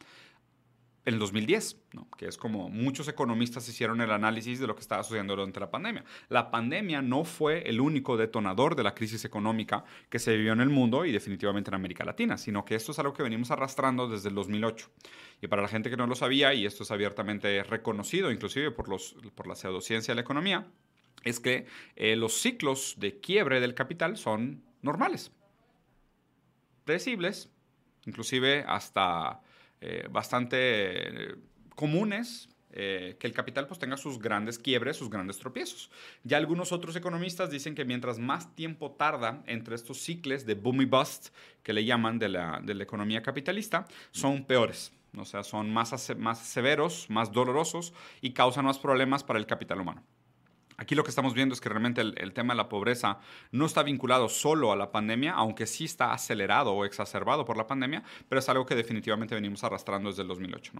[1.07, 2.09] en el 2010, ¿no?
[2.19, 5.71] que es como muchos economistas hicieron el análisis de lo que estaba sucediendo durante la
[5.71, 6.05] pandemia.
[6.29, 10.61] La pandemia no fue el único detonador de la crisis económica que se vivió en
[10.61, 14.09] el mundo y definitivamente en América Latina, sino que esto es algo que venimos arrastrando
[14.09, 14.91] desde el 2008.
[15.43, 18.89] Y para la gente que no lo sabía, y esto es abiertamente reconocido inclusive por,
[18.89, 20.67] los, por la pseudociencia de la economía,
[21.23, 25.31] es que eh, los ciclos de quiebre del capital son normales,
[26.85, 27.49] predecibles,
[28.07, 29.41] inclusive hasta
[29.81, 31.35] eh, bastante eh,
[31.75, 35.91] comunes eh, que el capital pues tenga sus grandes quiebres, sus grandes tropiezos.
[36.25, 40.83] Ya algunos otros economistas dicen que mientras más tiempo tarda entre estos ciclos de boom
[40.83, 41.29] y bust,
[41.63, 44.93] que le llaman de la, de la economía capitalista, son peores.
[45.17, 49.81] O sea, son más, más severos, más dolorosos y causan más problemas para el capital
[49.81, 50.03] humano.
[50.79, 53.19] Aquí lo que estamos viendo es que realmente el, tema de la pobreza
[53.51, 57.67] no está vinculado solo a la pandemia, aunque sí está acelerado o exacerbado por la
[57.67, 60.73] pandemia, pero es algo que definitivamente venimos arrastrando desde el 2008.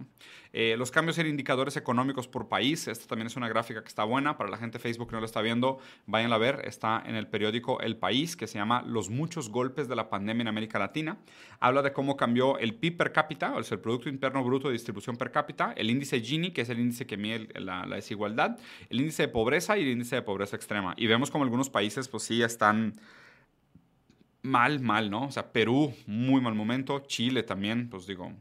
[0.53, 4.03] Eh, los cambios en indicadores económicos por país, esta también es una gráfica que está
[4.03, 7.01] buena, para la gente de Facebook que no lo está viendo, vayan a ver, está
[7.05, 10.47] en el periódico El País, que se llama Los muchos golpes de la pandemia en
[10.47, 11.17] América Latina.
[11.59, 14.73] Habla de cómo cambió el PIB per cápita, o sea, el Producto Interno Bruto de
[14.73, 18.59] Distribución per cápita, el índice Gini, que es el índice que mide la, la desigualdad,
[18.89, 20.93] el índice de pobreza y índice de pobreza extrema.
[20.97, 22.93] Y vemos como algunos países, pues sí, están
[24.41, 25.25] mal, mal, ¿no?
[25.25, 28.31] O sea, Perú, muy mal momento, Chile también, pues digo,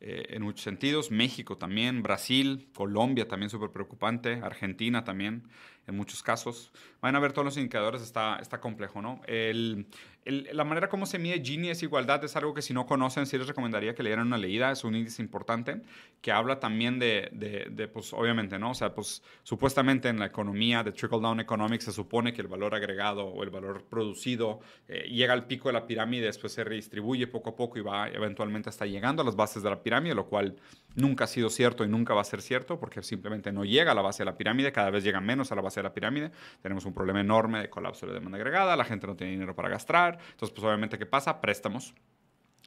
[0.00, 5.48] eh, en muchos sentidos, México también, Brasil, Colombia también súper preocupante, Argentina también,
[5.86, 6.72] en muchos casos.
[7.00, 9.20] Van a ver todos los indicadores, está, está complejo, ¿no?
[9.26, 9.86] El,
[10.26, 13.38] la manera como se mide Gini es igualdad es algo que si no conocen, sí
[13.38, 15.82] les recomendaría que leyeran una leída, es un índice importante
[16.20, 18.72] que habla también de, de, pues obviamente, ¿no?
[18.72, 22.48] O sea, pues supuestamente en la economía de trickle down economics se supone que el
[22.48, 26.64] valor agregado o el valor producido eh, llega al pico de la pirámide, después se
[26.64, 30.16] redistribuye poco a poco y va eventualmente hasta llegando a las bases de la pirámide,
[30.16, 30.56] lo cual
[30.96, 33.94] nunca ha sido cierto y nunca va a ser cierto porque simplemente no llega a
[33.94, 36.30] la base de la pirámide, cada vez llega menos a la base de la pirámide,
[36.62, 39.68] tenemos un problema enorme de colapso de demanda agregada, la gente no tiene dinero para
[39.68, 41.40] gastar, entonces, pues obviamente, ¿qué pasa?
[41.40, 41.94] Préstamos,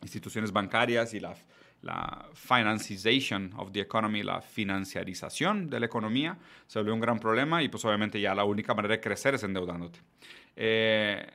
[0.01, 1.35] instituciones bancarias y la,
[1.81, 7.63] la financization of the economy, la financiarización de la economía, se volvió un gran problema
[7.63, 9.99] y pues obviamente ya la única manera de crecer es endeudándote.
[10.55, 11.25] Eh,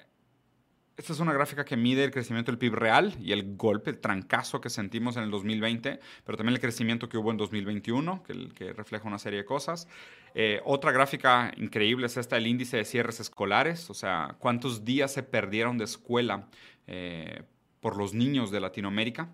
[0.96, 3.98] esta es una gráfica que mide el crecimiento del PIB real y el golpe, el
[3.98, 8.48] trancazo que sentimos en el 2020, pero también el crecimiento que hubo en 2021, que,
[8.54, 9.88] que refleja una serie de cosas.
[10.34, 15.12] Eh, otra gráfica increíble es esta, el índice de cierres escolares, o sea, cuántos días
[15.12, 16.48] se perdieron de escuela
[16.86, 17.42] eh,
[17.80, 19.28] por los niños de Latinoamérica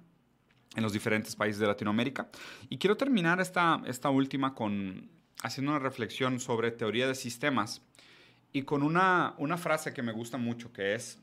[0.77, 2.31] en los diferentes países de Latinoamérica.
[2.71, 5.11] Y quiero terminar esta, esta última con
[5.43, 7.83] haciendo una reflexión sobre teoría de sistemas
[8.53, 11.19] y con una, una frase que me gusta mucho, que es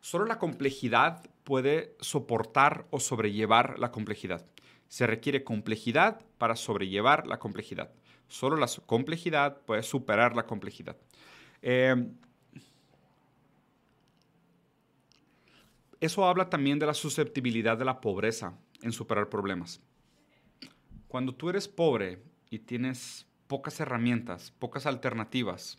[0.00, 4.46] Solo la complejidad puede soportar o sobrellevar la complejidad.
[4.88, 7.92] Se requiere complejidad para sobrellevar la complejidad.
[8.28, 10.96] Solo la complejidad puede superar la complejidad.
[11.62, 12.08] Eh,
[16.00, 19.80] eso habla también de la susceptibilidad de la pobreza en superar problemas.
[21.08, 25.76] Cuando tú eres pobre y tienes pocas herramientas, pocas alternativas,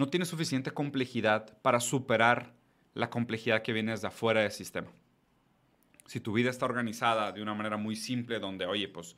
[0.00, 2.54] no tiene suficiente complejidad para superar
[2.94, 4.88] la complejidad que viene desde afuera del sistema.
[6.06, 9.14] Si tu vida está organizada de una manera muy simple, donde, oye, pues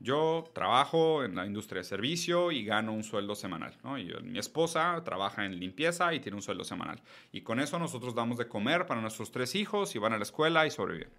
[0.00, 3.98] yo trabajo en la industria de servicio y gano un sueldo semanal, ¿no?
[3.98, 7.00] Y mi esposa trabaja en limpieza y tiene un sueldo semanal.
[7.30, 10.24] Y con eso nosotros damos de comer para nuestros tres hijos y van a la
[10.24, 11.10] escuela y sobreviven.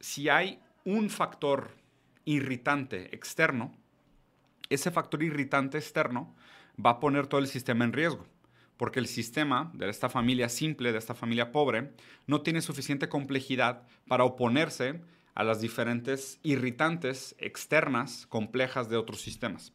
[0.00, 1.70] Si hay un factor
[2.24, 3.72] irritante externo,
[4.68, 6.34] ese factor irritante externo
[6.84, 8.26] va a poner todo el sistema en riesgo,
[8.76, 11.92] porque el sistema de esta familia simple, de esta familia pobre,
[12.26, 15.00] no tiene suficiente complejidad para oponerse
[15.34, 19.72] a las diferentes irritantes externas complejas de otros sistemas.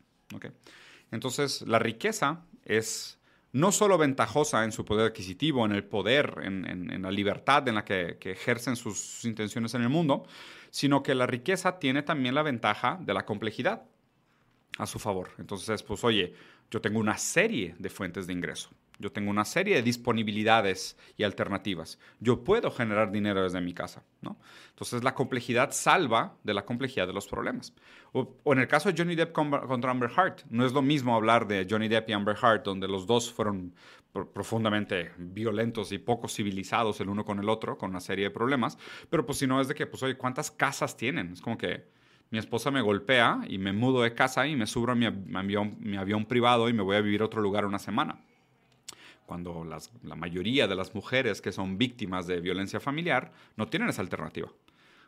[1.12, 3.20] Entonces, la riqueza es
[3.54, 7.86] no solo ventajosa en su poder adquisitivo, en el poder, en, la libertad en la
[7.86, 10.26] que, ejercen sus intenciones en el mundo,
[10.70, 13.84] sino que la riqueza tiene también la ventaja de la complejidad
[14.78, 15.32] a su favor.
[15.38, 16.34] Entonces, pues oye,
[16.72, 18.70] yo tengo una serie de fuentes de ingreso.
[18.98, 21.98] Yo tengo una serie de disponibilidades y alternativas.
[22.20, 24.38] Yo puedo generar dinero desde mi casa, ¿no?
[24.70, 27.74] Entonces la complejidad salva de la complejidad de los problemas.
[28.14, 31.48] O, en el caso de Johnny Depp contra Amber Heard, no es lo mismo hablar
[31.48, 33.74] de Johnny Depp y Amber Heard, donde los dos fueron
[34.12, 38.78] profundamente violentos y poco civilizados el uno con el otro, con una serie de problemas,
[39.10, 41.32] pero pues si no es de que, pues oye, ¿cuántas casas tienen?
[41.32, 41.86] Es como que
[42.32, 46.26] mi esposa me golpea y me mudo de casa y me subo a mi avión,
[46.26, 48.20] privado y me voy a vivir a otro lugar una semana
[49.26, 49.64] cuando
[50.04, 54.50] la mayoría de las mujeres que son víctimas de violencia familiar no tienen esa alternativa.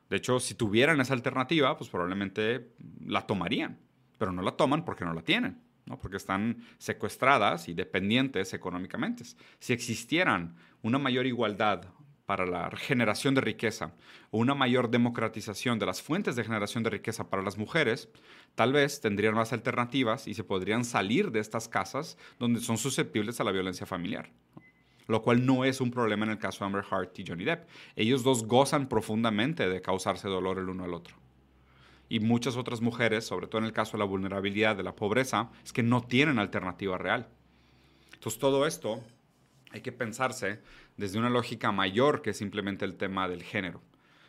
[0.09, 2.69] De hecho, si tuvieran esa alternativa, pues probablemente
[3.05, 3.79] la tomarían,
[4.17, 5.99] pero no la toman porque no la tienen, ¿no?
[5.99, 9.25] porque están secuestradas y dependientes económicamente.
[9.59, 11.85] Si existieran una mayor igualdad
[12.25, 13.93] para la generación de riqueza
[14.31, 18.09] o una mayor democratización de las fuentes de generación de riqueza para las mujeres,
[18.55, 23.39] tal vez tendrían más alternativas y se podrían salir de estas casas donde son susceptibles
[23.39, 24.31] a la violencia familiar.
[25.07, 27.67] Lo cual no es un problema en el caso de Amber Heard y Johnny Depp.
[27.97, 31.17] Ellos dos gozan profundamente de causarse dolor el uno al otro.
[32.07, 35.49] Y muchas otras mujeres, sobre todo en el caso de la vulnerabilidad, de la pobreza,
[35.65, 37.27] es que no tienen alternativa real.
[38.13, 39.03] Entonces todo esto
[39.73, 40.59] hay que pensarse
[40.97, 43.81] desde una lógica mayor que simplemente el tema del género.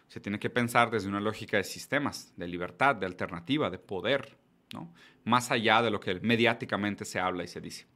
[0.08, 4.36] Se tiene que pensar desde una lógica de sistemas, de libertad, de alternativa, de poder,
[4.72, 4.92] ¿no?
[5.24, 7.86] más allá de lo que mediáticamente se habla y se dice.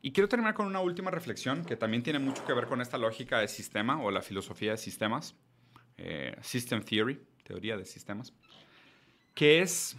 [0.00, 2.96] Y quiero terminar con una última reflexión que también tiene mucho que ver con esta
[2.96, 5.34] lógica de sistema o la filosofía de sistemas,
[5.98, 8.32] eh, System Theory, teoría de sistemas,
[9.34, 9.96] que es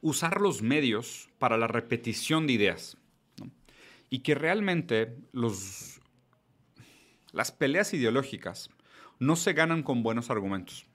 [0.00, 2.96] usar los medios para la repetición de ideas
[4.14, 6.00] y que realmente los,
[7.32, 8.70] las peleas ideológicas
[9.18, 10.86] no se ganan con buenos argumentos.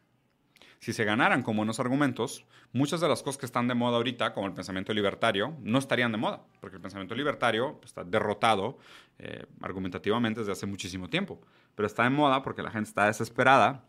[0.80, 4.34] Si se ganaran con buenos argumentos, muchas de las cosas que están de moda ahorita,
[4.34, 8.78] como el pensamiento libertario, no estarían de moda, porque el pensamiento libertario está derrotado
[9.18, 11.42] eh, argumentativamente desde hace muchísimo tiempo.
[11.76, 13.84] Pero está de moda porque la gente está desesperada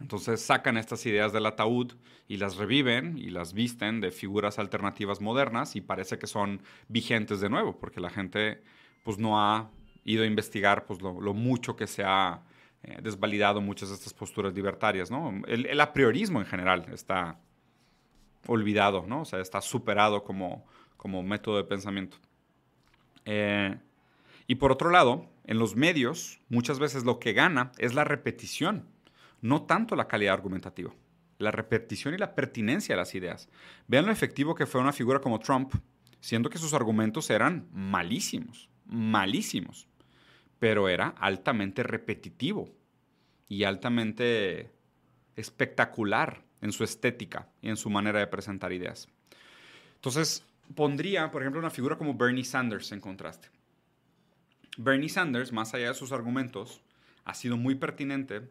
[0.00, 1.92] entonces sacan estas ideas del ataúd
[2.28, 7.40] y las reviven y las visten de figuras alternativas modernas y parece que son vigentes
[7.40, 8.62] de nuevo, porque la gente
[9.04, 9.70] pues no ha
[10.04, 12.42] ido a investigar pues, lo, mucho que se ha
[12.82, 15.10] eh, desvalidado muchas de estas posturas libertarias.
[15.10, 15.42] ¿no?
[15.46, 17.38] El, el, apriorismo en general está
[18.46, 19.22] olvidado, ¿no?
[19.22, 20.64] o sea, está superado como,
[20.96, 22.18] como método de pensamiento.
[23.24, 23.76] Eh,
[24.46, 28.86] y por otro lado, en los medios muchas veces lo que gana es la repetición
[29.40, 30.94] no tanto la calidad argumentativa,
[31.38, 33.48] la repetición y la pertinencia de las ideas.
[33.86, 35.74] Vean lo efectivo que fue una figura como Trump,
[36.20, 39.88] siendo que sus argumentos eran malísimos, malísimos,
[40.58, 42.70] pero era altamente repetitivo
[43.48, 44.72] y altamente
[45.36, 49.08] espectacular en su estética y en su manera de presentar ideas.
[49.96, 50.44] Entonces,
[50.74, 53.48] pondría, por ejemplo, una figura como Bernie Sanders en contraste.
[54.78, 56.82] Bernie Sanders, más allá de sus argumentos,
[57.24, 58.48] ha sido muy pertinente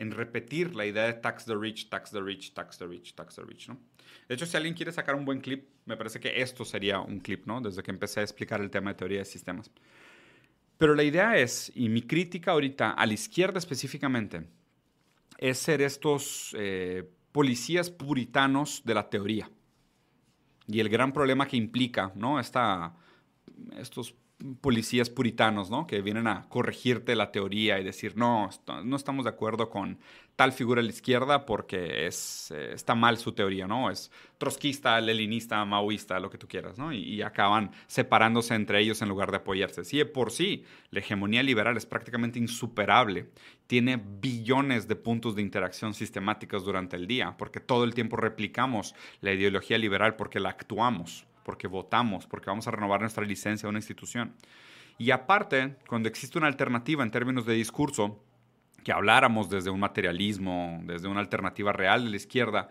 [0.00, 3.34] en repetir la idea de tax the rich, tax the rich, tax the rich, tax
[3.36, 3.78] the rich, ¿no?
[4.26, 7.20] De hecho, si alguien quiere sacar un buen clip, me parece que esto sería un
[7.20, 7.60] clip, ¿no?
[7.60, 9.70] Desde que empecé a explicar el tema de teoría de sistemas.
[10.78, 14.46] Pero la idea es, y mi crítica ahorita a la izquierda específicamente,
[15.36, 19.50] es ser estos eh, policías puritanos de la teoría.
[20.66, 22.40] Y el gran problema que implica, ¿no?
[22.40, 22.94] Esta,
[23.76, 24.14] estos
[24.60, 25.86] policías puritanos, ¿no?
[25.86, 28.48] Que vienen a corregirte la teoría y decir, no,
[28.84, 29.98] no estamos de acuerdo con
[30.36, 33.90] tal figura a la izquierda porque es, eh, está mal su teoría, ¿no?
[33.90, 36.92] Es trotskista, leninista, maoísta, lo que tú quieras, ¿no?
[36.92, 39.84] Y, acaban separándose entre ellos en lugar de apoyarse.
[39.84, 43.28] Sí, por sí, la hegemonía liberal es prácticamente insuperable.
[43.66, 48.94] Tiene billones de puntos de interacción sistemáticos durante el día, porque todo el tiempo replicamos
[49.20, 53.70] la ideología liberal porque la actuamos porque votamos, porque vamos a renovar nuestra licencia a
[53.70, 54.34] una institución.
[54.98, 58.22] Y aparte, cuando existe una alternativa en términos de discurso,
[58.84, 62.70] que habláramos desde un materialismo, desde una alternativa real de la izquierda,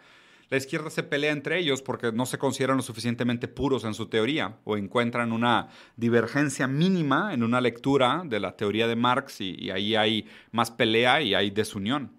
[0.51, 4.07] La izquierda se pelea entre ellos porque no se consideran lo suficientemente puros en su
[4.07, 9.69] teoría o encuentran una divergencia mínima en una lectura de la teoría de Marx y,
[9.69, 12.11] ahí hay más pelea y hay desunión.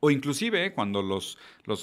[0.00, 1.02] O inclusive cuando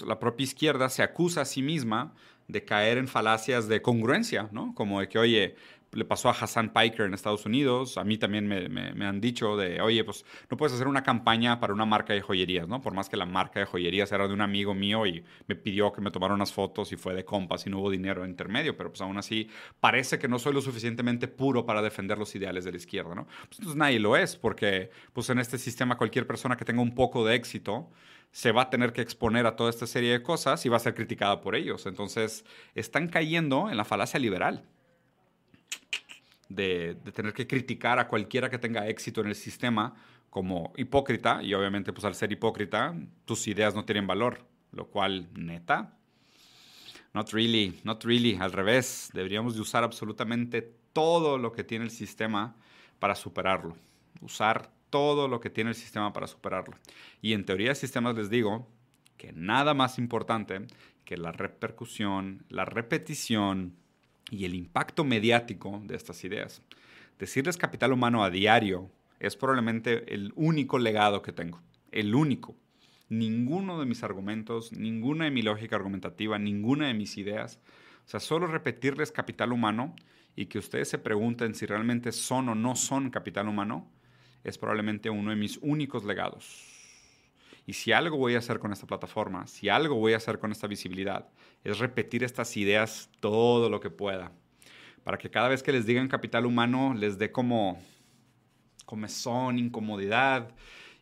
[0.08, 2.16] la propia izquierda se acusa a sí misma
[2.54, 4.74] de caer en falacias de congruencia, ¿no?
[4.76, 5.56] Como de que, oye,
[5.92, 9.82] le pasó a Hassan Piker en Estados Unidos, a mí también me, han dicho de,
[9.82, 12.82] oye, pues no puedes hacer una campaña para una marca de joyerías, ¿no?
[12.82, 15.92] Por más que la marca de joyerías era de un amigo mío y me pidió
[15.92, 18.90] que me tomara unas fotos y fue de compas y no hubo dinero intermedio, pero
[18.90, 19.50] pues aún así
[19.80, 23.26] parece que no soy lo suficientemente puro para defender los ideales de la izquierda, ¿no?
[23.26, 26.96] Pues entonces nadie lo es, porque pues en este sistema cualquier persona que tenga un
[26.96, 27.90] poco de éxito,
[28.34, 30.80] se va a tener que exponer a toda esta serie de cosas y va a
[30.80, 31.86] ser criticada por ellos.
[31.86, 34.66] Entonces, están cayendo en la falacia liberal
[36.50, 39.94] de, tener que criticar a cualquiera que tenga éxito en el sistema
[40.32, 44.40] como hipócrita y obviamente pues al ser hipócrita tus ideas no tienen valor,
[44.72, 45.96] lo cual neta
[47.14, 51.92] not really, not really, al revés, deberíamos de usar absolutamente todo lo que tiene el
[51.92, 52.56] sistema
[52.98, 53.78] para superarlo,
[54.22, 56.76] usar todo lo que tiene el sistema para superarlo.
[57.20, 58.68] Y en teoría de sistemas les digo
[59.18, 60.68] que nada más importante
[61.04, 63.74] que la repercusión, la repetición,
[64.30, 66.62] y el impacto mediático de estas ideas.
[67.20, 72.56] Decirles capital humano a diario es probablemente el único legado que tengo, el único.
[73.10, 77.60] Ninguno de mis argumentos, ninguna de mi lógica argumentativa, ninguna de mis ideas,
[78.06, 79.96] o sea, solo repetirles capital humano
[80.36, 83.90] y que ustedes se pregunten si realmente son o no son capital humano,
[84.44, 86.74] es probablemente uno de mis únicos legados.
[87.66, 90.52] Y si algo voy a hacer con esta plataforma, si algo voy a hacer con
[90.52, 91.30] esta visibilidad,
[91.64, 94.32] es repetir estas ideas todo lo que pueda.
[95.04, 97.82] Para que cada vez que les digan capital humano les dé como
[98.86, 100.54] comezón, incomodidad.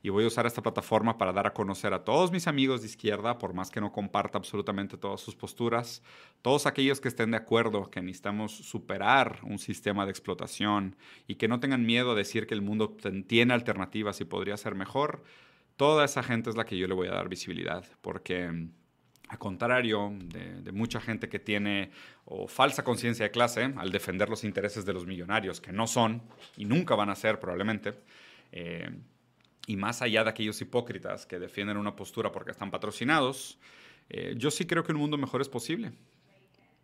[0.03, 2.87] Y voy a usar esta plataforma para dar a conocer a todos mis amigos de
[2.87, 6.01] izquierda, por más que no comparta absolutamente todas sus posturas,
[6.41, 10.95] todos aquellos que estén de acuerdo que necesitamos superar un sistema de explotación
[11.27, 12.97] y que no tengan miedo a decir que el mundo
[13.27, 15.23] tiene alternativas y podría ser mejor
[15.81, 18.71] toda esa gente es la que yo le voy a dar visibilidad, porque mm,
[19.29, 21.89] a contrario de, mucha gente que tiene
[22.25, 26.21] o falsa conciencia de clase al defender los intereses de los millonarios, que no son
[26.55, 27.95] y nunca van a ser probablemente,
[28.51, 28.91] eh,
[29.67, 33.59] y más allá de aquellos hipócritas que defienden una postura porque están patrocinados,
[34.09, 35.91] eh, yo sí creo que un mundo mejor es posible.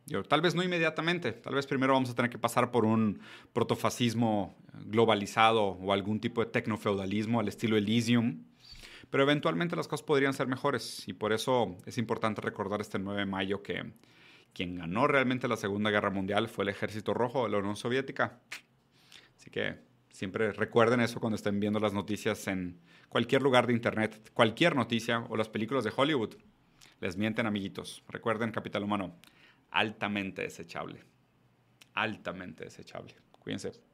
[0.06, 3.20] Yo, tal vez no inmediatamente, tal vez primero vamos a tener que pasar por un
[3.52, 4.56] protofascismo
[4.86, 8.46] globalizado o algún tipo de tecnofeudalismo al estilo Elysium,
[9.10, 13.20] pero eventualmente las cosas podrían ser mejores y por eso es importante recordar este 9
[13.20, 13.92] de mayo que
[14.54, 18.40] quien ganó realmente la Segunda Guerra Mundial fue el Ejército Rojo de la Unión Soviética.
[19.38, 22.80] Así que siempre recuerden eso cuando estén viendo las noticias en
[23.10, 26.36] cualquier lugar de Internet, cualquier noticia o las películas de Hollywood.
[27.00, 28.04] Les mienten amiguitos.
[28.08, 29.16] Recuerden, capital humano,
[29.72, 31.04] altamente desechable.
[31.94, 33.16] Altamente desechable.
[33.32, 33.87] Cuídense.